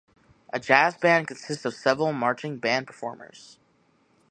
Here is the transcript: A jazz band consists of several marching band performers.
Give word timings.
A 0.51 0.59
jazz 0.59 0.95
band 0.97 1.27
consists 1.27 1.63
of 1.63 1.75
several 1.75 2.11
marching 2.11 2.57
band 2.57 2.87
performers. 2.87 3.59